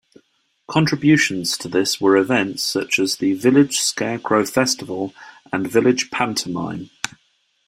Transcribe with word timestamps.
Contributions 0.67 1.55
to 1.59 1.67
this 1.67 2.01
were 2.01 2.17
events 2.17 2.63
such 2.63 2.97
as 2.97 3.17
the 3.17 3.33
village 3.33 3.77
Scarecrow 3.77 4.47
Festival 4.47 5.13
and 5.53 5.69
village 5.69 6.09
pantomime. 6.09 6.89